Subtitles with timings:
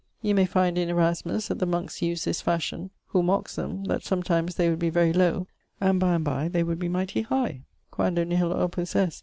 [0.23, 4.03] You may find in Erasmus that the monkes used this fashion, who mocks them, that
[4.03, 5.45] sometimes they would be very lowe,
[5.79, 9.19] and by and by they would be mighty high, quando nihil opus est.